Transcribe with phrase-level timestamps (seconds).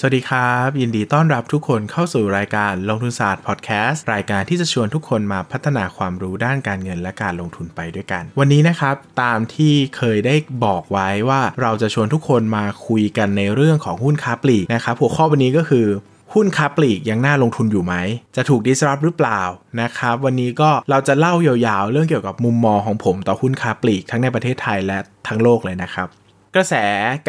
[0.00, 10.34] สวัสดีครับ ยินดีต้อนรับทุกคนเข้าสู่รายการลงทุนศาสตร์พอดแคสต์รายการที่จะชวนทุกคนมาพัฒนาความรู้ด้านการเงินและการลงทุนไปด้วยกัน วันนี้นะครับตามที่เคยได้
[10.64, 15.86] บอกไว้ว่าเราจะชวนทุกคนมาคุยกันในเรื่องของหุ้นค้าปลีกนะครับหัวข้อวันนี้ก็คือ
[16.34, 17.94] หุ้นค้าปลีกยังน่าลงทุนอยู่ไหม
[18.36, 19.42] จะถูกดิสรับหรือเปล่า
[19.80, 26.08] นะครับ วันนี้ก็เราจะเล่ายาวๆ เรื่องเกี่ยวกับมุมมองของผมต่อหุ้นค้าปลีกทั้งในประเทศไทยและทั้งโลกเลยนะครับ
[26.56, 26.74] กระแส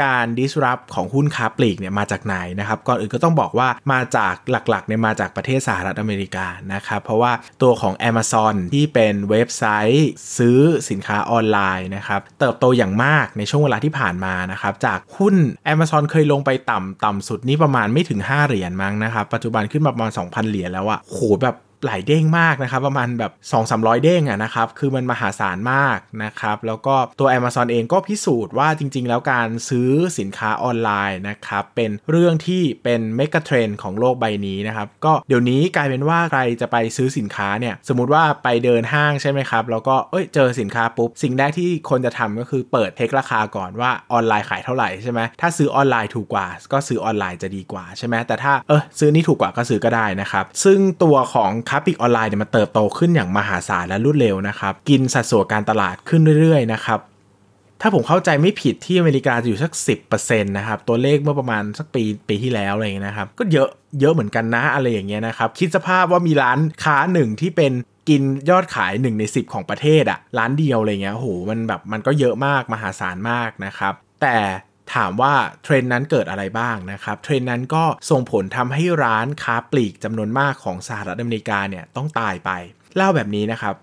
[0.01, 9.63] การ disrupt ของหุ้นค้าปลีกเนี่ยมาจากไหนนะครับก่อนอื่นก็ต้องบอกว่ามาจากหลักๆเนี่ยมาจากประเทศสหรัฐอเมริกานะครับเพราะว่าตัวของ Amazon ที่เป็นเว็บไซ
[9.95, 15.35] ต์ซื้อสินค้าออนไลน์นะครับเติบโตอย่างมากในช่วงเวลาที่ผ่านมานะครับจากหุ้น
[15.73, 33.01] Amazon เคยลงไปต่ำต่ำสุดนี่ประมาณไม่ถึง 5 เหรียญมั้งนะครับปัจจุบันขึ้นมาประมาณ 2,000 เหรียญแล้วอะโหแบบ หลายเด้งมากนะครับประมาณแบบ2 3 0 0 เด้งอะนะครับคือมันมหาศาลมากนะครับแล้วก็ตัว Amazon เองก็พิสูจน์ว่าจริง ๆ แล้วการซื้อสินค้าออนไลน์นะครับเป็นเรื่องที่เป็น
[33.15, 56.99] megatrend ของโลกใบนี้นะครับก็เดี๋ยวนี้กลายเป็นว่าใครจะไปซื้อสินค้าเนี่ยสมมติว่าไปเดินห้างใช่ไหมครับแล้วก็เอ้ยเจอสินค้าปุ๊บสิ่งแรกที่คนจะทำก็คือเปิดเช็คราคาก่อนว่าออนไลน์ขายเท่าไหร่ใช่ไหมถ้าซื้อออนไลน์ถูกกว่า ก็ซื้อออนไลน์จะดีกว่าใช่ไหมแต่ถ้าเออซื้อนี่ถูกกว่าก็ซื้อก็ได้นะครับซึ่งตัวของค้าปลีกออนไลน์เนี่ยมันเติบโตขึ้นอย่างมหาศาลและรวดเร็วนะครับ กินสัดส่วนการตลาดขึ้นเรื่อยๆนะครับ
[57.81, 59.71] ถ้าผมเข้าใจไม่ผิดที่อเมริกาจะอยู่สัก
[60.11, 67.71] 10%นะครับ ตัวเลขเมื่อประมาณสักปีปีที่แล้วอะไรอย่างเงี้ยนะครับ ก็เยอะเยอะเหมือนกันนะอะไรอย่างเงี้ยนะครับ คิดสภาพว่ามีร้านค้าหนึ่งที่เป็น
[68.09, 74.35] กินยอดขาย 1 ใน 10 ของประเทศอะร้านเดียวอะไรเงี้ยโหมันแบบมันก็เยอะมากมหาศาลมากนะครับ แต่
[74.95, 75.33] ถามว่า
[75.63, 82.49] เทรนนั้นเกิดอะไรบ้างนะครับเทรนนั้นก็ส่งผลทำให้ร้านค้าปลีกจำนวนมากของสหรัฐอเมริกาเนี่ยต้องตายไป
[82.95, 83.75] เล่าแบบนี้นะครับ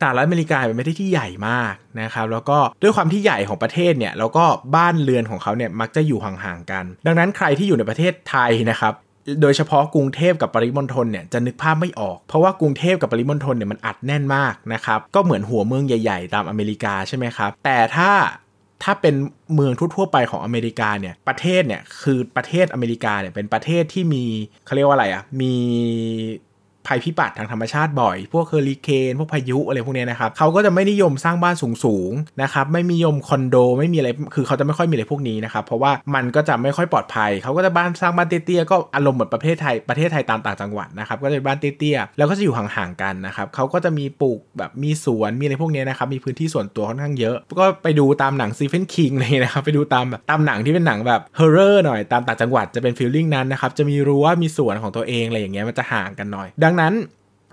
[0.00, 4.44] สหรัฐอเมริกาเป็นประเทศที่ใหญ่มากนะครับแล้วก็ด้วยความที่ใหญ่ของประเทศเนี่ยแล้วก็
[4.76, 8.94] บ้านเรือนของเขาเนี่ยมักจะอยู่ห่างๆกัน ดังนั้นใครที่อยู่ในประเทศไทยนะครับ
[9.42, 18.10] โดยเฉพาะกรุงเทพกับปริมณฑลเนี่ยจะนึกภาพไม่ออก เพราะว่ากรุงเทพกับปริมณฑลเนี่ยมันอัดแน่นมากนะครับก็เหมือนหัวเมืองใหญ่ ๆ ตามอเมริกาใช่ไหมครับแต่ถ้า
[18.82, 19.14] ถ้าเป็น
[19.54, 24.24] เมืองทั่วๆไปของอเมริกาเนี่ยประเทศเนี่ยคือประเทศอเมริกาเนี่ยเป็นประเทศที่มี
[24.64, 25.54] เขาเรียกว่าอะไรอะ่ะมี
[26.86, 31.54] ภัยพิบัติทางธรรมชาติบ่อย พวกเฮอริเคนพวกพายุอะไรพวกนี้นะครับเขาก็จะไม่นิยมสร้างบ้าน
[31.84, 56.94] สูงๆนะครับไม่นิยมคอนโดไม่มีอะไรคือเขาจะไม่ค่อยมีอะไรพวกนี้นะครับเพราะว่ามันก็จะไม่ค่อยปลอดภัย เขาก็จะบ้านสร้างบ้านเตี้ยๆก็อารมณ์เหมือนประเทศไทยประเทศไทยตามต่างจังหวัดนะครับก็จะเป็นบ้านเตี้ยๆแล้วก็จะอยู่ห่างๆกันนะครับเขาก็จะมีปลูกแบบมีสวนมีอะไรพวกนี้นะครับมีพื้นที่ส่วนตัวค่อนข้างเยอะ ก็ไปดูตามหนัง Stephen King เลยนะครับไปดูตามแบบตามหนังที่เป็นหนังแบบ horror หน่อยตามต่างจังหวัดจะเป็น feeling นั้นนะครับจะมีรั้วมีสวนของตัวเองอะไรอย่างเงี้ยมันจะห่างกันหน่อยดังนั้น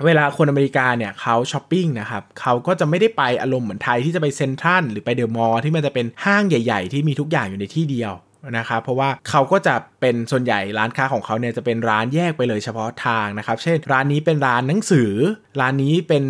[0.06, 8.12] เวลาคนอเมริกาเนี่ยเขาช้อปปิ้งนะครับเขาก็จะไม่ได้ไปอารมณ์เหมือนไทยที่จะไปเซ็นทรัลหรือไปเดอะมอลล์ที่มันจะเป็นห้างใหญ่ ๆ ที่มีทุกอย่างอยู่ในที่เดียว
[8.58, 15.12] นะครับเพราะว่าเขาก็จะเป็นส่วนใหญ่ร้านค้าของเขาเนี่ยจะเป็นร้านแยกไปเลยเฉพาะทางนะครับ เช่น ร้านนี้เป็นร้านหนังสือ
[15.60, 16.24] ร้านนี้เป็น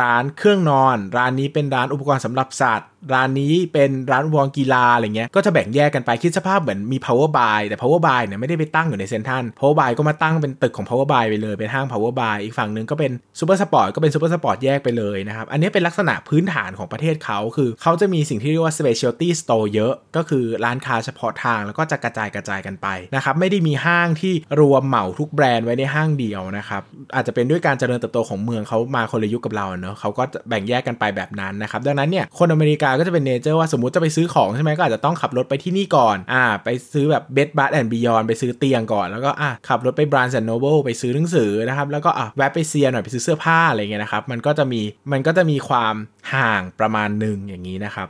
[0.00, 11.86] ร้านเครื่องนอน ร้านนี้เป็นร้านอุปกรณ์สำหรับสัตว์ ร้านนี้เป็นร้านวองกีฬาอะไรเงี้ยก็จะแบ่งแยกกันไปคิดสภาพเหมือนมี power buy แต่ power buy เนี่ยไม่ได้ไปตั้งอยู่ในเซ็นทรัล power buy ก็มาตั้งเป็นตึกของ power buy ไปเลยเป็นห้าง
[11.90, 26.82] power buy อีกฝั่งหนึ่งก็เป็น super sport ก็เป็น super sport แยกไปเลยนะครับอันนี้เป็นลักษณะพื้นฐานของประเทศเขาคือเขาจะมีสิ่งที่เรียกว่า specialty store เยอะ ก็คือร้านค้าเฉพาะทางแล้วก็จะกระจายกระจายกันไปนะครับไม่ได้มีห้างที่รวมเหมาทุกแบรนด์ไว้ในห้างเดียวนะครับ
[27.14, 44.82] อาจจะเป็นด้วยการเจริญเติบโตของเมืองเขามาคนละยุคกับเราเนอะเขาก็แบ่งแยกกันไปแบบนั้นนะครับดังนั้นเนี่ยคนอเมริกาก็จะเป็น nature ว่าสมมติจะไปซื้อของใช่ไหมก็อาจจะต้องขับรถไปที่นี่ก่อนอ่าไปซื้อแบบ Bed Bath & Beyond ไปซื้อเตียงก่อนแล้วก็อ่าขับรถไป Barnes & Noble ไปซื้อหนังสือนะครับแล้วก็อะแวะไปเซียหน่อยไปซื้อเสื้อผ้าอะไรเงี้ยนะครับมันก็จะมี
[45.12, 45.94] มันก็จะมีความ
[46.34, 48.08] ห่างประมาณหนึ่งอย่างนี้นะครับ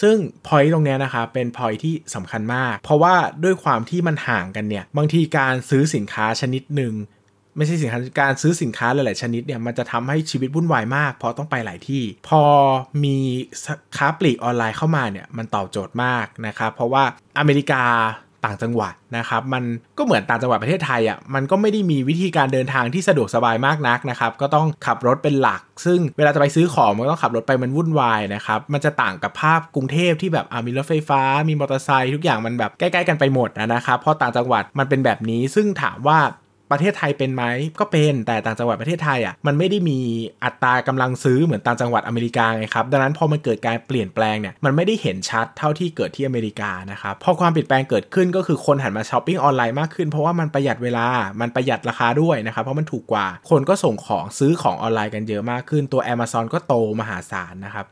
[0.00, 0.16] ซึ่ง
[0.46, 3.14] point ตรงนี้นะครับเป็น point ที่สำคัญมาก เพราะว่า
[3.44, 6.94] ด้วยความที่มันห่างกันเนี่ยบางทีการซื้อสินค้าชนิดหนึ่ง
[7.56, 12.42] ไม่ใช่สินค้าการซื้อสินค้าหลาย ๆ ชนิดเนี่ยมันจะทำให้ชีวิตวุ่นวายมาก เพราะต้องไปหลายที่ พอ
[13.04, 13.16] มี
[13.96, 17.04] ค้าปลีกออนไลน์เข้ามาเนี่ยมันตอบโจทย์มากนะครับเพราะว่า
[17.38, 17.84] อเมริกา
[18.46, 19.64] ต่างจังหวัดนะครับ มัน
[19.98, 36.18] ก็เหมือนต่างจังหวัดประเทศไทยอะ่ะมันก็ไม่ได้มีวิธีการเดินทางที่สะดวกสบายมากนักนะครับ ก็ต้องขับรถเป็นหลัก ซึ่งเวลาจะไปซื้อของมันต้องขับรถไปมันวุ่นวายนะครับ มันจะต่างกับภาพกรุงเทพที่แบบมีรถไฟฟ้า มีมอเตอร์ไซค์ทุกอย่างมันแบบใกล้ ๆ กันไปหมดนะครับเพราะต่างจังหวัดมันเป็นแบบนี้ ซึ่งถามว่า
[36.70, 37.44] ประเทศไทยเป็นไหม
[37.80, 39.98] ก็เป็นแต่ต่างจังหวัดประเทศไทยอะมันไม่ได้มี
[40.44, 51.06] อัตรากำลังซื้อเหมือนต่างจังหวัดอเมริกาไงครับดังนั้นพอมันเกิดการเปลี่ยนแปลงเนี่ยมันไม่ได้เห็นชัดเท่าที่เกิดที่อเมริกานะครับพอความเปลี่ยนแปลงเกิดขึ้นก็คือคนหันมาช้อปปิ้งออนไลน์มากขึ้นเพราะว่ามันประหยัดเวลา
[51.40, 57.86] มันประหยัดราคาด้วยนะครับเพราะมันถูกกว่าคนก็ส่งของซื้อของออนไลน์กันเยอะมากขึ้นตัว Amazon ก็โตมหาศาลนะครับ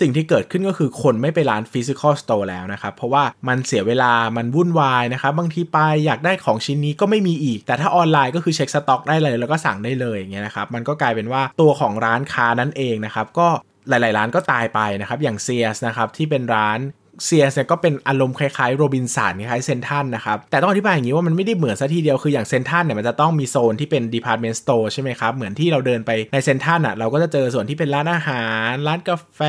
[0.00, 13.48] สิ่งที่เกิดขึ้นก็คือคนไม่ไปร้าน physical store แล้วนะครับ เพราะว่ามันเสียเวลามันวุ่นวายนะครับ บางทีไปอยากได้ของชิ้นนี้ก็ไม่มีอีก แต่ถ้าออนไลน์ก็คือเช็คสต็อกได้เลย แล้วก็สั่งได้เลยอย่างเงี้ยนะครับ มันก็กลายเป็นว่าตัวของร้านค้านั่นเองนะครับ ก็
[13.88, 16.78] หลาย ๆ ร้านก็ตายไปนะครับ อย่างเซียสนะครับที่เป็นร้าน
[17.24, 29.40] เซียสเนี่ยก็เป็นอารมณ์คล้ายๆโรบินสันคล้ายเซ็นทรัลนะครับ แต่ต้องอธิบายอย่างนี้ว่ามันไม่ได้เหมือนซะทีเดียวคืออย่างเซ็นทรัลเนี่ยมันจะต้องมีโซนที่เป็น department store ใช่ไหมครับ เหมือนที่เราเดินไปในเซ็นทรัลอะเราก็จะเจอส่วนที่เป็นร้านอาหาร ร้านกาแฟ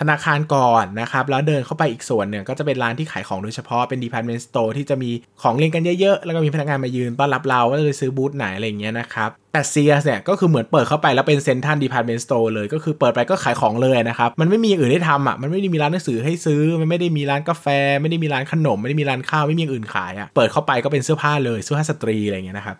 [0.00, 5.10] ธนาคารก่อนนะครับ แล้วเดินเข้าไปอีกส่วนหนึ่งก็จะเป็นร้านที่ขายของโดยเฉพาะเป็น department store ที่จะมี
[5.42, 17.66] ของเรียงกันเยอะๆ แล้วก็มีพนักงานมายืนต้อนรับเราว่าจะซื้อบูธไหนอะไรเงี้ยนะครับแต่เซียสเนี่ยก็คือเหมือนเปิดเข้าไปแล้วเป็นเซ็นทรัล department store เลยก็คือเปิดไปก็ขายของเลยนะครับ มันไม่มีอื่นให้ทำอะมันไม่ได้มีร้านหนังสือให้ซื้อ มันไม่ได้มีร้านกาแฟ
[18.02, 22.76] ไม่ได้มีร้านขนม ไม่ได้มีร้านข้าวไม่มีอื่นขายอะเปิดเข้าไปก็เป็นเสื้อผ้าเลยเสื้อผ้าสตรีอะไรเงี้ยนะครับ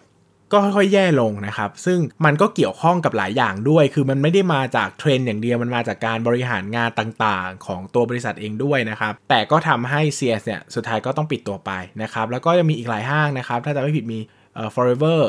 [0.52, 11.70] ก็ค่อยๆแย่ลงนะครับ ซึ่งมันก็เกี่ยวข้องกับหลายอย่างด้วย คือมันไม่ได้มาจากเทรนด์อย่างเดียว มันมาจากการบริหารงานต่างๆ ของตัวบริษัทเองด้วยนะครับ แต่ก็ทำให้ CS เนี่ย สุดท้ายก็ต้องปิดตัวไป
[12.02, 14.18] นะครับ แล้วก็ยังมีอีกหลายห้างนะครับ ถ้าจะไม่ผิดมี
[14.54, 15.20] เอ่อ Forever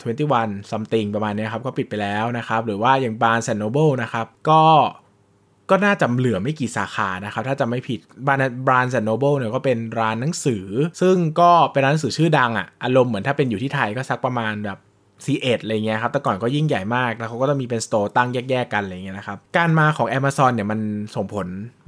[0.00, 4.62] 21 something ประมาณนี้ครับ ก็ปิดไปแล้วนะครับ หรือว่าอย่าง Barnes & Noble นะครับ ก็
[5.70, 10.66] ก็น่าจะเหลือไม่กี่สาขานะครับ ถ้าจะไม่ผิด Barnes Barnes & Noble เนี่ยก็เป็นร้านหนังสือ
[11.00, 14.78] ซึ่งก็เป็นร้านหนังสือชื่อดังอะอารมณ์เหมือนถ้าเป็นอยู่ที่ไทยก็สักประมาณแบบ
[15.24, 20.80] C1 อะไรเงี้ยครับ แต่ก่อนก็ยิ่งใหญ่มาก แล้วเขาก็ต้องมีเป็นสโตร์ตั้งแยกๆกันอะไรเงี้ยนะครับ การมาของ Amazon เนี่ยมัน
[21.14, 21.46] ส่งผล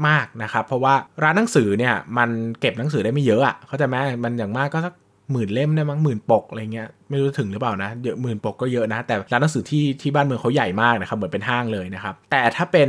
[0.08, 2.31] มากนะครับ เพราะว่าร้านหนังสือเนี่ยมัน
[2.61, 4.94] เก็บหนังสือได้ไม่เยอะอะ่ะ เขาใจไหมมันอย่างมากก็สัก
[5.32, 12.88] หมื่นเล่มได้มั้งหมื่นปกอะไรเงี้ยไม่รู้ถึงหรือเปล่านะเยอะหมื่นปกก็เยอะนะ แต่ร้านหนังสือที่ที่บ้านเมืองเขาใหญ่มากนะครับเหมือนเป็นห้างเลยนะครับแต่ถ้าเป็น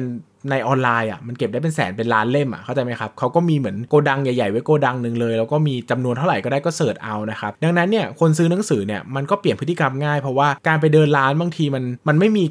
[0.49, 12.45] ในออนไลน์อะมันเก็บได้เป็นแสนเป็นล้านเล่มอะเข้าใจไหมครับเขาก็มีเหมือนโกดังใหญ่ๆไว้โกดังหนึ่งเลย แล้วก็มีจำนวนเท่าไหร่ก็ได้ก็เสิร์ชเอานะครับดังนั้นเนี่ยคนซื้อหนังสือเนี่ยมันก็เปลี่ยนพฤติกรรมง่ายเพราะว่าการไปเดินร้านบางทีมันมันไม่มี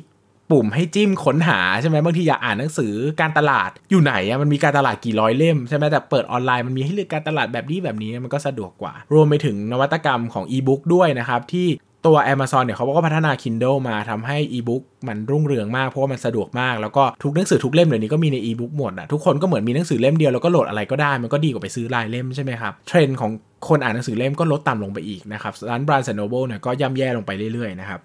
[0.51, 11.69] ปุ่มให้จิ้มค้นหาใช่ไหมบางทีอยากอ่านหนังสือการตลาดอยู่ไหนอะมันมีการตลาดกี่ร้อยเล่มใช่ไหมแต่เปิดออนไลน์มันมีให้เลือกการตลาดแบบนี้แบบนี้มันก็สะดวกกว่า รวมไปถึงนวัตกรรมของอีบุ๊กด้วยนะครับที่
[12.07, 23.31] ตัว Amazon เนี่ยเขาก็พัฒนา Kindle มาทำให้อีบุ๊กมันรุ่งเรืองมาก เพราะว่ามันสะดวกมาก แล้วก็ทุกหนังสือทุกเล่มเดี๋ยวนี้ก็มีในอีบุ๊กหมดอะทุกคนก็เหมือนมีหนังสือเล่มเดียวแล้วก็โหลดอะไรก็ได้มันก็ดีกว่าไปซื้อรายเล่มใช่ไหมครับเทรนด์ของ
[23.69, 28.01] คนอ่านหนังสือเล่มก็ลดต่ำลงไปอีกนะครับร้าน Barnes Noble เนี่ยก็ย่ำแย่ลงไปเรื่อยๆนะครับ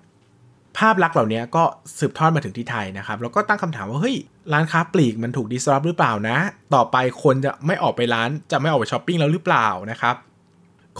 [0.77, 1.63] ภาพลักษณ์เหล่านี้ก็
[1.99, 4.15] สืบทอดมาถึงที่ไทยนะครับแล้วก็ตั้งคำถามว่าเฮ้ย
[4.53, 6.37] ร้านค้าปลีกมันถูกดิสรับหรือเปล่านะ
[6.75, 10.15] ต่อไปคนจะไม่ออกไปร้านจะไม่ออกไปช้อปปิ้งแล้วหรือเปล่านะครับ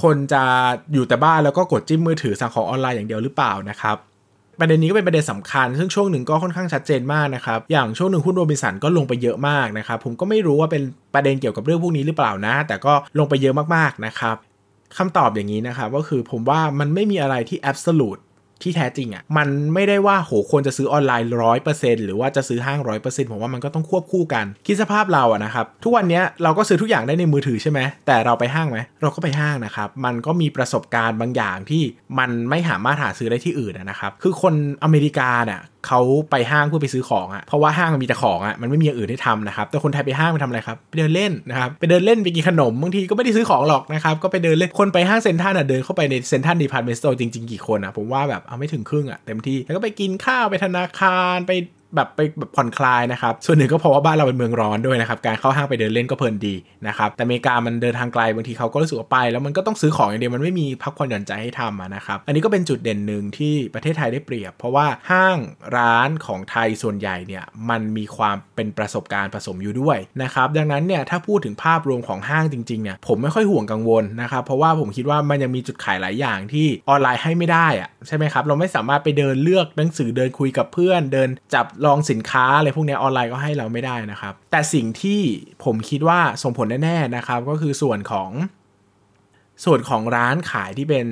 [0.04, 0.44] คนจะ
[0.94, 3.98] อยู่แต่บ้านแล้วก็กดจิ้มมือถือสั่งของออนไลน์อย่างเดียวหรือเปล่านะครับ
[4.60, 10.84] ประเด็นนี้ก็เป็นประเด็นสำคัญ ซึ่งช่วงหนึ่งก็ค่อนข้างชัดเจนมากนะครับ อย่างช่วงหนึ่งหุ้นโรบินสันก็ลงไปเยอะมากนะครับ ผมก็ไม่รู้ว่าเป็น
[11.14, 14.36] ประเด็นเกี่ยวกับเรื่องพวกนี้หรือเปล่านะ แต่ก็ลงไปเยอะมากๆนะครับ
[14.98, 18.18] คำตอบอย่างนี้นะครับก็คือผมว่ามันไม่มีอะไรที่ absolute
[18.64, 31.84] ที่แท้จริงอะ่ะมันไม่ได้ว่าโหควรจะซื้อออนไลน์ร้อยเปอร์เซ็นต์หรือว่าจะซื้อห้างร้อยเปอร์เซ็นต์ผมว่ามันก็ต้องควบคู่กัน คิดสภาพเราอะนะครับ ทุกวันนี้เราก็ซื้อทุกอย่างได้ในมือถือใช่ไหมแต่เราไปห้างไหมเราก็ไปห้างนะครับ มันก็มีประสบการณ์บางอย่างที่
[32.20, 36.02] มันไม่สามารถหาซื้อได้ที่อื่นนะครับ คือคนอเมริกาเนี่ย เขา
[36.32, 51.52] ไปห้างเพื่อไปซื้อของอะ่ะเพราะว่าห้างมันมีแต่ของอะ่ะมันไม่มีอย่างอื่นให้ทำนะครับแต่คนไทยไปห้างไปทำอะไรครับไปเดินเล่นนะครับไปเดินเล่นไปกินขนมบางทีก็ไม่ได้ซื้อของหรอกนะครับก็ไปเดินเล่นคนไปห้างเซ็นทรัลอะเดินเข้าไปในเซ็นทรัล department store จริงๆกี่คนอะผมว่าแบบเอาไม่ถึงครึ่งอะเต็มที่แล้วก็ไปกินข้าวไปธนาคารไป
[51.96, 56.56] แบบไปแบบผ่อนคลายนะครับ ส่วนหนึ่งก็เพราะว่าบ้านเราเป็นเมืองร้อนด้วยนะครับ การเข้าห้างไปเดินเล่นก็เพลินดี
[56.88, 65.38] นะครับ แต่อเมริกามันเดินทางไกลบางทีเขาก็รู้สึกว่าไปแล้วมันก็ต้องซื้อของอย่างเดียวมันไม่มีพักผ่อนหย่อนใจให้ทำนะครับ อันนี้ก็เป็นจุดเด่นหนึ่งที่ประเทศไทยได้เปรียบ เพราะว่าห้าง
[65.78, 85.22] ร้านของไทยส่วนใหญ่เนี่ยมันมีความเป็นประสบการณ์ผสมอยู่ด้วยนะครับ ดังนั้นเนี่ยถ้าพูดถึงภาพรวมของห้างจริงๆเนี่ยผมไม่ค่อยห่วงกังวลนะครับ เพราะว่าผมคิดว่ามันยังมีจุดขายหลายอย่างที่ออนไลน์ให้ไม่ได้อะใช่ไหมครับ เราไม่สามารถไปเดินเลือกหนังสือเดินคุยกับเพื่อน เดินจับลองสินค้าอะไรพวกนี้ออนไลน์ก็ให้เราไม่ได้นะครับ แต่สิ่งที่
[85.64, 88.32] ผมคิดว่าส่งผลแน่ๆนะครับก็คือส่วนของ
[89.66, 91.08] ส่วนของร้านขายที่เป็น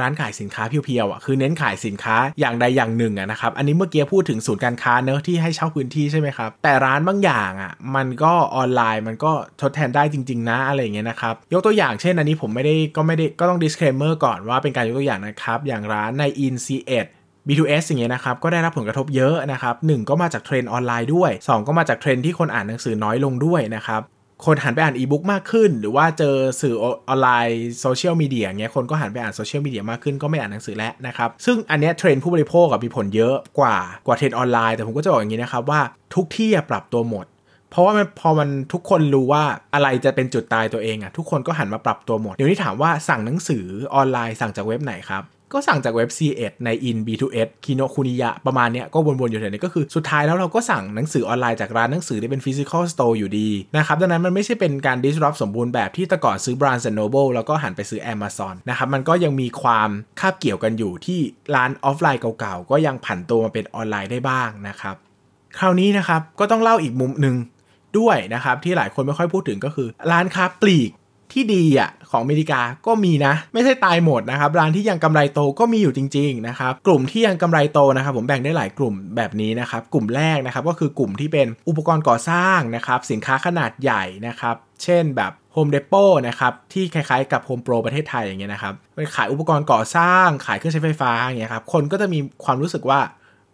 [0.00, 17.06] ร้านขายสินค้า pure ๆอะคือเน้นขายสินค้าอย่างใดอย่างหนึ่งอะนะครับอันนี้เมื่อกี้พูดถึงศูนย์การค้าเนอะที่ให้เช่าพื้นที่ใช่ไหมครับแต่ร้านบางอย่างอะมันก็ออนไลน์มันก็ทดแทนได้จริง ๆ นะอะไรอย่างเงี้ยนะครับยกตัวอย่างเช่นอันนี้ผมไม่ได้ก็ไม่ได้ก็ต้อง disclaimer ก่อนว่าเป็นการยกตัวอย่างนะครับอย่างร้านใน in C1
[17.48, 24.02] B2S อย่างเงี้ยนะครับก็ได้รับผลกระทบเยอะนะครับ1 ก็มาจากเทรนด์ออนไลน์ด้วย 2 ก็มาจากเทรนด์ที่คนอ่านหนังสือน้อยลงด้วยนะครับ
[24.46, 33.76] คนหันไปอ่านอีบุ๊กมากขึ้น หรือว่าเจอสื่อออนไลน์โซเชียลมีเดียเงี้ยคนก็หันไปอ่านโซเชียลมีเดียมากขึ้นก็ไม่อ่านหนังสือแล้วนะครับซึ่งอันเนี้ยเทรนด์ผู้บริโภคกับมีผลเยอะกว่า
[34.06, 35.80] กว่าเทรนด์ออนไลน์แต่ผมก็จะบอกอย่างนี้นะครับว่า
[36.14, 37.26] ทุกที่ปรับตัวหมด
[37.70, 39.42] เพราะว่ามันพอมันทุกคนรู้ว่า
[39.74, 43.64] อะไรจะเป็นจุดตายตัวเองอะทุกคนก็หันมาปรับตัวหมดเดี๋ยวนี้ถามว่าสั่งหนังสือ
[43.94, 58.54] ออนไลน์สั่งจากเว็บไหนครับ ก็สั่งจากเว็บ C1 ใน In B2S คิโนคุนิยะประมาณเนี้ยก็วนๆอยู่แถวนี้ก็คือสุดท้ายแล้วเราก็สั่งหนังสือออนไลน์จากร้านหนังสือที่เป็น physical store อยู่ดีนะครับดังนั้นมันไม่ใช่เป็นการ disrupt สมบูรณ์แบบที่แต่ก่อนซื้อ Barnes Noble แล้วก็หันไปซื้อ Amazon
[58.68, 59.90] นะครับมันก็ยังมีความ
[60.20, 61.20] คาบเกี่ยวกันอยู่ที่
[61.54, 64.96] ร้านออฟไลน์เก่าๆก็ยังผันตัวมาเป็นออนไลน์ได้บ้างนะครับ
[65.58, 67.36] คราวนี้นะครับก็ต้องเล่าอีกมุมหนึ่ง
[67.98, 70.90] ด้วยนะครับที่หลายคนไม่ค่อยพูดถึงก็คือ ร้านค้าปลีก
[71.32, 93.00] ที่ดีอะ ของอเมริกาก็มีนะ ไม่ใช่ตายหมดนะครับ ร้านที่ยังกำไรโตก็มีอยู่จริงๆนะครับกลุ่มที่ยังกำไรโตนะครับ ผมแบ่งได้หลายกลุ่มแบบนี้นะครับ กลุ่มแรกนะครับก็คือกลุ่มที่เป็นอุปกรณ์ก่อสร้างนะครับสินค้าขนาดใหญ่นะครับเช่นแบบ Home Depot นะครับที่คล้ายๆกับ Home Pro ประเทศไทยอย่างเงี้ยนะครับเป็นขายอุปกรณ์ก่อสร้างขายเครื่องใช้ไฟฟ้าอย่างเงี้ยครับคนก็จะมีความรู้สึกว่า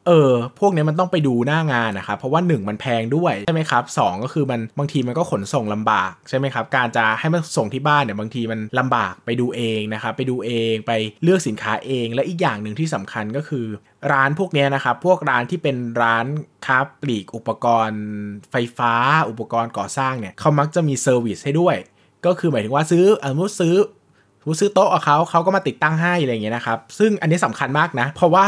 [0.07, 10.93] เออ พวกนี้มันต้องไปดูหน้างานนะครับ เพราะว่า 1 มันแพงด้วยใช่ไหมครับสก็คือมันบางทีมันก็ขนส่งลำบากใช่ไหมครับ การจะให้มันส่งที่บ้านเนี่ยบางทีมันลำบากไปดูเองนะครับ ไปดูเองไป
[11.23, 13.67] เลือกสินค้าเอง และอีกอย่างหนึ่งที่สำคัญก็คือ
[14.13, 16.27] ร้านพวกนี้นะครับ พวกร้านที่เป็นร้าน
[16.67, 18.03] ค้าปลีกอุปกรณ์
[18.51, 18.93] ไฟฟ้า
[19.31, 21.77] อุปกรณ์ก่อสร้างเนี่ยเขามักจะมี service ให้ด้วย
[22.27, 23.77] ก็คือหมายถึงว่าซื้ออนุซื้อ
[24.47, 28.47] ผู้ซื้อโต๊ะเอาเขาเขาก็มาติดตั้งให้อะไรอย่างเงี้ยนะครับ ซึ่งอันนี้สำคัญมากนะ เพราะว่า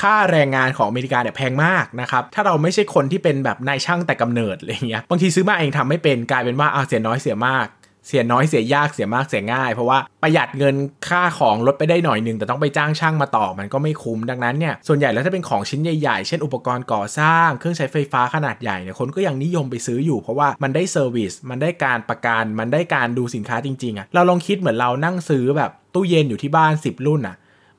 [0.00, 7.68] ค่าแรงงานของอเมริกาเนี่ยแพงมากนะครับ ถ้าเราไม่ใช่คนที่เป็นแบบนายช่างแต่กำเนิดอะไรเงี้ย บางทีซื้อมาเองทำไม่เป็นกลายเป็นว่าเอาเสียน้อยเสียมาก
[8.08, 10.74] เสียน้อยเสียยากเสียมากเสียง่าย เพราะว่าประหยัดเงิน
[11.08, 27.36] ค่าของลดไปได้หน่อยหนึ่งแต่ต้องไปจ้างช่างมาต่อมันก็ไม่คุ้มดังนั้นเนี่ยส่วนใหญ่แล้วถ้าเป็นของชิ้นใหญ่ๆ เช่นอุปกรณ์ก่อสร้าง เครื่องใช้ไฟฟ้าขนาดใหญ่เนี่ยคนก็ยังนิยมไปซื้ออยู่ เพราะว่ามันได้ service มันได้การประกันมันได้การดูสินค้าจริงๆอะเราลองคิดเหมือนเรานั่งซื้อแบบตู้เย็นอยู่ที่บ้าน 10 รุ่นอะ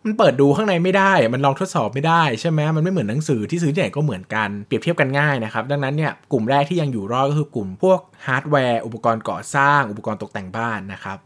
[0.08, 11.18] มันเปิดดูข้างในไม่ได้ มันลองทดสอบไม่ได้ใช่ไหมมันไม่เหมือนหนังสือที่ซื้อที่ไหนก็เหมือนกันเปรียบเทียบกันง่ายนะครับ ดังนั้นเนี่ยกลุ่มแรกที่ยังอยู่รอดก็คือกลุ่มพวกฮาร์ดแวร์อุปกรณ์ก่อสร้าง อุปกรณ์ตกแต่งบ้านนะครับ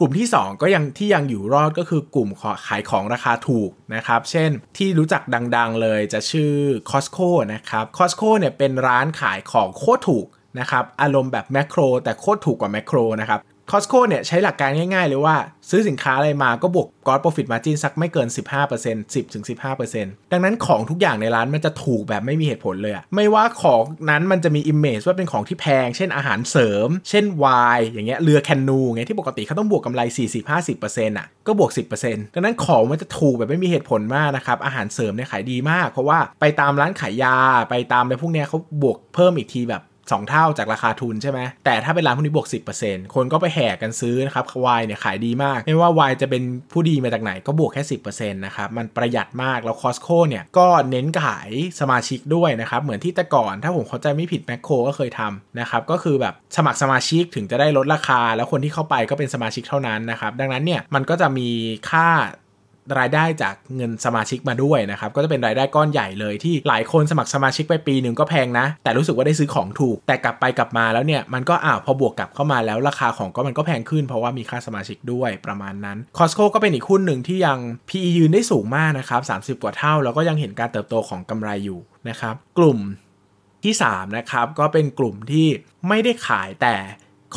[0.00, 2.28] กลุ่มที่ 2 ก็ยังที่ยังอยู่รอดก็คือกลุ่ม
[2.66, 5.22] ขายของราคาถูกนะครับ เช่นที่รู้จัก
[5.56, 6.54] ดังๆเลยจะชื่อ
[6.90, 10.26] Costco นะครับ Costco เนี่ยเป็นร้านขายของโคตรถูก
[10.60, 15.36] นะครับอารมณ์แบบแมคโครแต่โคตรถูกกว่าแมคโครนะครับ Costco เนี่ยใช้หลักการง่ายๆเลยว่า
[15.70, 18.28] ซื้อสินค้าอะไรมาก็บวกกอ s โปรฟิตมาจินสักไม่เกิน
[18.74, 30.00] 15% 10-15%ดังนั้นของทุกอย่างในร้านมันจะถูกแบบไม่มีเหตุผลเลยอะไม่ว่าของนั้นมันจะมี image ว่าเป็นของที่แพง เช่นอาหารเสริม เช่นไวน์อย่างเงี้ยเรือแคนูเงี้ยที่ปกติเขาต้องบวกกำไร
[30.58, 31.70] 40-50%อะก็บวก
[32.02, 37.36] 10%ดังนั้นของมันจะถูกแบบไม่มีเหตุผลมากนะครับอาหารเสริมเนี่ยขายดีมาก เพราะว่าไปตามร้านขายยา
[37.70, 42.46] ไปตามอะไรพวกเนี้ยเขาบวกเพิ่มอีกทีแบบ 2 เท่าจากราคาทุนใช่ไหมแต่ถ้าเป็นร้านพวกนี้บวก
[42.80, 46.42] 10%คนก็ไปแห่กันซื้อนะครับวายเนี่ยขายดีมาก ไม่ว่าวายจะเป็น
[46.72, 61.48] ผู้ดีมาจากไหนก็บวกแค่ 10%นะครับ มันประหยัดมาก แล้วคอสโคเนี่ยก็เน้นขายสมาชิกด้วยนะครับ เหมือนที่แต่ก่อนถ้าผมเข้าใจไม่ผิดแมคโครก็เคยทำนะครับก็คือแบบสมัครสมาชิกถึงจะได้ลดราคา แล้วคนที่เข้าไปก็เป็นสมาชิกเท่านั้นนะครับดังนั้นเนี่ยมันก็จะมี
[61.90, 62.08] ค่า
[62.98, 77.58] รายได้จากเงินสมาชิกมาด้วยนะครับ ก็จะเป็นรายได้ก้อนใหญ่เลยที่หลายคนสมัครสมาชิกไปปีหนึ่งก็แพงนะ แต่รู้สึกว่าได้ซื้อของถูก แต่กลับไปกลับมาแล้วเนี่ยมันก็อ้าวพอบวกกลับเข้ามาแล้วราคาของก็มันก็แพงขึ้นเพราะว่ามีค่าสมาชิกด้วยประมาณนั้น Costco ก็เป็นอีกหุ้นหนึ่งที่ยัง
[77.88, 79.20] PE ยืนได้สูงมากนะครับ
[79.58, 82.80] 30 กว่าเท่า แล้วก็ยังเห็นการเติบโตของกำไรอยู่นะครับ กลุ่ม
[83.64, 85.46] ที่3นะครับก็เป็นกลุ่มที่
[85.88, 86.74] ไม่ได้ขายแต่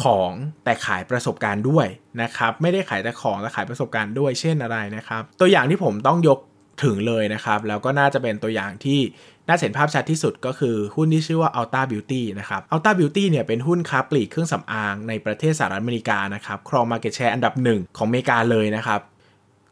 [0.04, 0.32] ของ
[0.66, 1.88] แต่ขายประสบการณ์ด้วย
[2.22, 6.40] นะครับไม่ได้ขายแต่ของแต่ขายประสบการณ์ด้วยเช่นอะไรนะครับ ตัวอย่างที่ผมต้องยก
[6.84, 9.00] ถึงเลยนะครับ แล้วก็น่าจะเป็นตัวอย่างที่
[9.48, 19.00] น่าเห็นภาพชัดที่สุดก็คือหุ้นที่ชื่อว่า Alta Beauty นะครับ Alta Beauty เนี่ยเป็นหุ้นค้าปลีกเครื่องสำอางในประเทศสหรัฐอเมริกานะครับ ครอง Market Share อันดับหนึ่งของอเมริกาเลยนะครับ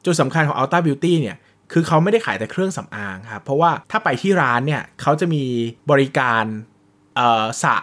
[0.05, 1.37] จุดสำคัญของ Alta Beauty เนี่ย
[1.71, 5.43] คือเขาไม่ได้ขายแต่เครื่องสำอางครับ เพราะว่าถ้าไปที่ร้านเนี่ยเขาจะมี
[5.91, 6.43] บริการ
[7.15, 7.75] เอ่อสระ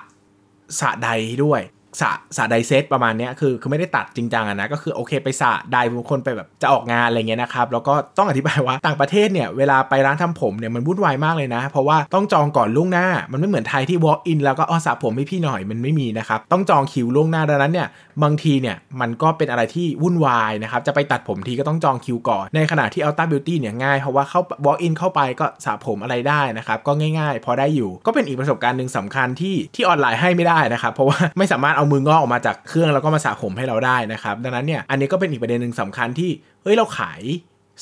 [0.80, 1.10] สระใด
[1.44, 1.60] ด้วย
[2.00, 17.88] สะสะไดเซตประมาณนี้คือคือไม่ได้ตัดจริงจังนะก็คือโอเคไปสะไดบางคนไปแบบจะออกงานอะไรเงี้ยนะครับแล้วก็ต้องอธิบายว่าต่างประเทศเนี่ยเวลาไปร้านทำผมเนี่ยมันวุ่นวายมากเลยนะ เพราะว่าต้องจองก่อนล่วงหน้า มันไม่เหมือนไทยที่ walk in แล้วก็อ๋อสระผมให้พี่หน่อยมันไม่มีนะครับต้องจองคิวล่วงหน้าดังนั้นเนี่ย
[18.22, 36.30] บางทีเนี่ยมันก็เป็นอะไรที่วุ่นวายนะครับจะไปตัดผมทีก็ต้องจองคิวก่อนในขณะที่ Ulta Beauty เนี่ยง่ายเพราะว่าเข้า walk in เข้าไปก็สระผมอะไรได้นะครับก็ง่าย ๆ พอได้อยู่ก็เป็นอีกประสบการณ์หนึ่งสำคัญที่ที่ออนไลน์ให้ไม่ได้นะครับเพราะว่าไม่สามารถเอามืองอกออกมาจากเครื่องแล้วก็มาสระผมให้เราได้นะครับ ดังนั้นเนี่ยอันนี้ก็เป็นอีกประเด็นหนึ่งสำคัญที่
[36.62, 37.20] เฮ้ยเราขาย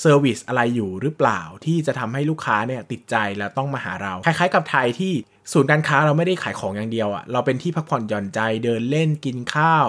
[0.00, 5.12] service อะไรอยู่หรือเปล่าที่จะทำให้ลูกค้าเนี่ยติดใจแล้วต้องมาหาเรา คล้ายๆกับไทยที่
[5.52, 9.86] ศูนย์การค้าเราไม่ได้ขายของอย่างเดียวอะเราเป็นที่พักผ่อนหย่อนใจเดินเล่นกินข้าว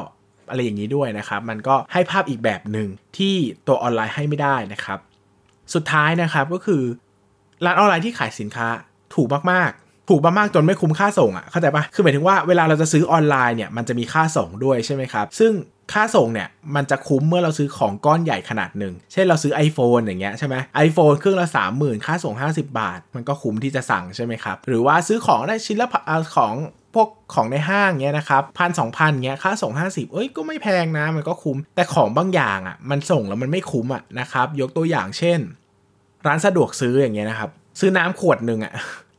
[0.50, 2.88] อะไรอย่างนี้ด้วยนะครับ มันก็ให้ภาพอีกแบบหนึ่ง
[3.18, 3.36] ที่
[3.68, 5.00] ตัวออนไลน์ให้ไม่ได้นะครับ
[5.74, 6.84] สุดท้ายนะครับก็คือ
[7.66, 8.68] ร้านออนไลน์ที่ขายสินค้า
[9.13, 15.54] ถูกมากๆ ถูกมากๆจนไม่คุ้มค่าส่งอะ่ะเข้าใจปะคือหมายถึงว่าเวลาเราจะซื้อออนไลน์เนี่ยมันจะมีค่าส่งด้วยใช่ไหมครับ ซึ่ง
[15.94, 21.48] ค่าส่งเนี่ยมันจะคุ้มเมื่อเราซื้อของก้อนใหญ่ขนาดหนึ่ง เช่นเราซื้อ iPhone อย่างเงี้ยใช่ไหมไอโฟนเครื่องละ
[21.78, 25.88] 30,000 ค่าส่ง 50 บาท มันก็คุ้มที่จะสั่งใช่ไหมครับ หรือว่าซื้อของได้ชิ้นละ
[26.36, 26.54] ของ
[26.94, 35.39] พวกของในห้างเงี้ยนะครับพันสองพันเงี้ยค่าส่ง 50 เอ้ยก็ไม่แพงนะ มันก็คุ้ม แต่ของบางอย่างอะ่ะมันส่งแล้วมันไม่คุ้มอะนะครับยกตัวอย่างเช่น
[36.28, 37.50] ร้านสะดวกซื้ออย่างเงี้ยนะครับ
[37.80, 38.74] ซื้อน้ำขวดหนึ่งอะ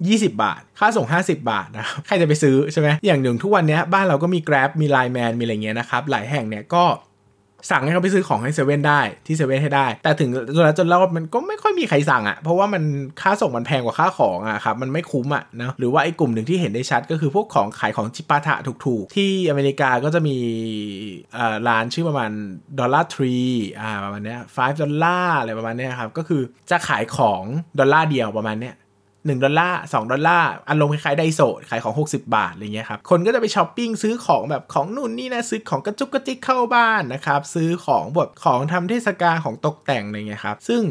[0.08, 6.84] 20 บาท ค่าส่ง 50 บาทนะใครจะไปซื้อใช่ไหมอย่างหนึ่งทุกวันนี้บ้านเราก็มี Grab มี Line Man มีอะไรเงี้ยนะครับหลายแห่งเนี่ยก็
[7.70, 12.82] สั่งให้เขาไปซื้อของให้เซเว่นได้ที่เซเว่นให้ได้ แต่ถึงจนแล้วจนแล้วมันก็ไม่ค่อยมีใครสั่งอะ่ะ เพราะว่ามัน
[13.20, 20.36] ค่าส่งมันแพงกว่าค่าของอะ่ะครับ มันไม่คุ้มอะ่ะนะหรือว่าไอ้กลุ่มหนึ่งที่เห็นได้ชัดก็คือพวกของขายของจิปาถะถูกๆ ที่อเมริกาก็จะมี
[21.68, 22.30] ร้านชื่อประมาณ
[22.78, 23.36] Dollar Tree
[23.80, 27.42] อ่าประมาณเนี้ย5ดอลลาร์อะไรประมาณเนี้ยครับ ก็คือจะขายของ
[27.78, 28.74] ดอลลาร์เดียวประมาณเนี้ย
[29.24, 40.82] 1ดอลลาร์2ดอลลาร์อารมณ์คล้ายๆ Daiso ขายของ 60 บาทอะไรเงี้ยครับคนก็จะไปช้อปปิ้งซื้อของแบบของนู่นนี่นะซื้อของกระจุกกระจิกเข้าบ้านนะครับซื้อของแบบของทำเทศกาลของตกแต่งอะไรเงี้ยครับซึ่ง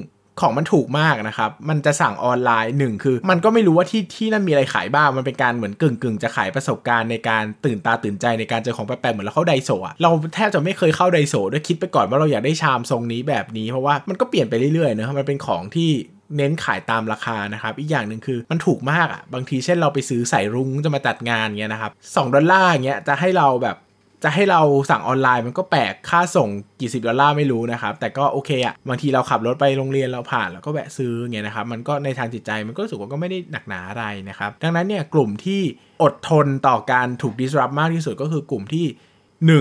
[0.43, 15.91] ของมันถูกมากนะครับ มันจะสั่งออนไลน์หนึ่งคือ มันก็ไม่รู้ว่าที่ที่นั่นมีอะไรขายบ้าง มันเป็นการเหมือนกึ่งกึ่งจะขายประสบการณ์ในการตื่นตาตื่นใจในการเจอของแปลกๆเหมือนเราเข้าไดโซะเราแทบจะไม่เคยเข้าไดโซด้วยคิดไปก่อนว่าเราอยากได้ชามทรงนี้แบบนี้เพราะว่ามันก็เปลี่ยนไปเรื่อยๆเนะมันเป็นของที่
[16.37, 23.77] เน้นขายตามราคานะครับ อีกอย่างหนึ่งคือมันถูกมากอะ่ะ บางทีเช่นเราไปซื้อใส่รุ้งจะมาจัดงานเงี้ยนะครับสดอลลาร์เงี้ยจะให้เราแบบ
[24.23, 35.61] จะให้เราสั่งออนไลน์มันก็แปลกค่าส่งกี่สิบดอลลาร์ไม่รู้นะครับ แต่ก็โอเคอะ่ะบางทีเราขับรถไปโรงเรียนเราผ่านแล้วก็แวะซื้อเงี้ยนะครับ มันก็ในทางจิตใจมันก็รู้สึกว่าก็ไม่ได้หนักหนาอะไรนะครับ ดังนั้นเนี่ยกลุ่มที่
[36.03, 38.85] อดทนต่อการถูก disrupt มากที่สุดก็คือกลุ่มที่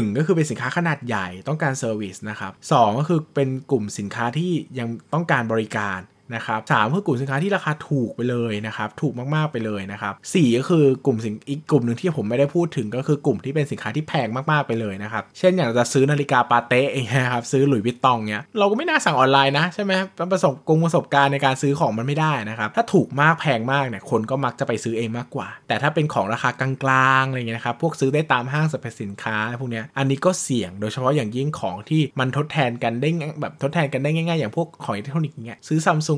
[0.08, 5.98] 1 ก็คือเป็นสินค้าขนาดใหญ่ต้องการ service นะครับสองก็คือเป็นกลุ่มสินค้าที่ยังต้องการบริการ
[6.34, 19.92] นะครับสามคือกลุ่มสินค้าที่ราคาถูกไปเลยนะครับถูกมากๆไปเลยนะครับสี่ก็คือกลุ่มสินอีกกลุ่มหนึ่งที่ผมไม่ได้พูดถึงก็คือกลุ่มที่เป็นสินค้าที่แพงมากๆไปเลยนะครับเช่นอย่างจะซื้อนาฬิกา Patek เองนะครับซื้อ Louis Vuitton เนี้ยเราก็ไม่น่าสั่งออนไลน์นะใช่ไหม
[20.32, 33.08] ประสบกงประสบการณ์ในการซื้อของมันไม่ได้นะครับถ้าถูกมากแพงมากเนี่ยคนก็มักจะไปซื้อเองมากกว่า แต่ถ้าเป็นของราคากลางๆอะไรเงี้ยนะครับพวกซื้อได้ตามห้างสรรพสินค้าพวกเนี้ยอันนี้ก็เสี่ยงโดยเฉพาะอย่างยิ่งของที่มันทดแทนกันได้
[33.40, 36.14] แบบทดแทนกันได้ง่ายๆ อย่างพวกของอิเล็กทรอนิกส์เงี้ยซื้อซัมซุ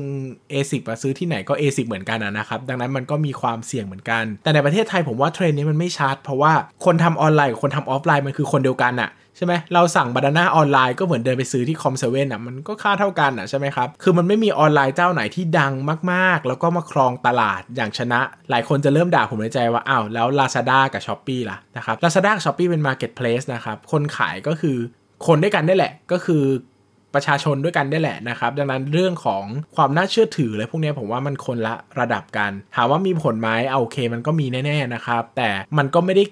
[0.51, 6.53] A10 10ซื้อที่ไหนก็ A10 เหมือนกันนะครับ ดังนั้นมันก็มีความเสี่ยงเหมือนกัน แต่ในประเทศไทยผมว่าเทรนด์นี้มันไม่ชัดเพราะว่า
[6.85, 15.73] คนทำออนไลน์กับคนทำออฟไลน์มันคือคนเดียวกันอะใช่ไหมเราสั่งบานาน่าออนไลน์ก็เหมือนเดินไปซื้อที่คอมเซเว่นอะมันก็ค่าเท่ากันอะใช่ไหมครับ คือมันไม่มีออนไลน์เจ้าไหนที่ดัง
[16.11, 22.49] มากๆ แล้วก็มาครองตลาดอย่างชนะ หลายคนจะเริ่มด่าผมในใจว่าอ้าวแล้ว Lazada กับ s h อ p e e ล่ะนะครับ Lazada กับ s h
[22.49, 24.77] อ p e e เป็น Marketplace นะครับ คนขายก็คือ
[25.27, 26.43] คนด้วยกันได้แหละ ก็คือ
[27.13, 29.43] ประชาชนด้วยกันได้แหละนะครับ ดังนั้นเรื่องของ
[29.75, 36.23] ความน่าเชื่อถืออะไรพวกนี้ผมว่ามันคนละระดับกัน ถามว่ามีผลไหมเอาโอเค มันก็มีแน่ๆนะครับ แต่มันก็ไม่ได้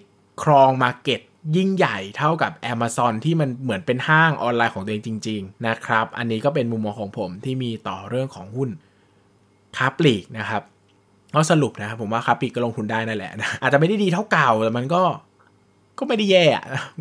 [0.43, 1.21] ครองมาเก็ต
[1.57, 8.69] ยิ่งใหญ่เท่ากับ Amazon ที่มันเหมือนเป็นห้างออนไลน์ของตัวเองจริง ๆ นะครับ อันนี้ก็เป็นมุมมองของผมที่มีต่อเรื่องของหุ้น
[9.77, 10.63] ค้าปลีกนะครับ
[11.35, 15.01] ก็สรุปนะครับผมว่าค้าปลีกก็ลงทุนได้นั่นแหละนะอาจจะไม่ได้ดีเท่าเก่าแต่มันก็
[15.99, 16.45] ก็ไม่ได้แย่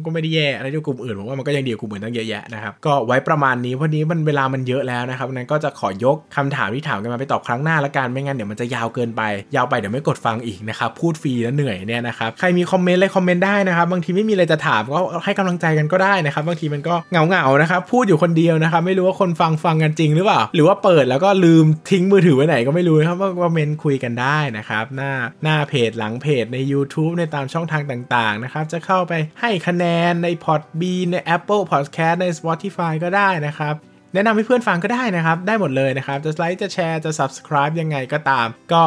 [0.06, 9.22] ก็ไม่ได้แย่ในกลุ่มอื่นผมว่ามันก็ยังดีกลุ่มอื่นตั้งเยอะแยะนะครับก็ไว้ประมาณนี้วันนี้มันเวลามันเยอะแล้วนะครับนั้นก็จะขอยกคำถามที่ถามกันมาไปตอบครั้งหน้าละกันไม่งั้นเดี๋ยวมันจะยาวเกินไป
[9.56, 25.12] ยาวไปเดี๋ยวไม่กดฟังอีกนะครับพูดฟรีแล้วเหนื่อยเนี่ยนะครับใครมีคอมเมนต์อะไรคอมเมนต์ได้นะครับบางทีไม่มีอะไรจะถามก็ให้กำลังใจกันก็ได้นะครับบางทีมันก็เหงาเหงานะครับพูดอยู่คนเดียวนะครับไม่รู้ว่าคนฟังฟังกันจริงหรือเปล่า หรือว่าเปิดแล้วก็ลืมทิ้งมือถือไว้ไหนก็ไม่รู้นะครับว่าคอมเมนต์คุยกันได้นะครับหน้า
[25.44, 33.74] หน้าเพจหลังเพจใน YouTube ในตามช่องทางต่างๆนะครับจะเข้าไปให้คะแนนใน Podbean ใน Apple Podcast ใน Spotify ก็ได้นะครับ
[34.14, 38.82] แนะนำให้เพื่อนฟังก็ได้นะครับ ได้หมดเลยนะครับ จะไลค์จะแชร์จะ Subscribe ยังไงก็ตาม ก็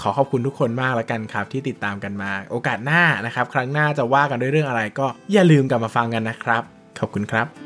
[0.00, 6.62] ขอขอบคุณทุกคนมากแล้วกันครับ ที่ติดตามกันมา โอกาสหน้านะครับ ครั้งหน้าจะว่ากันด้วยเรื่องอะไรก็อย่าลืมกลับมาฟังกันนะครับ
[6.98, 7.65] ขอบคุณครับ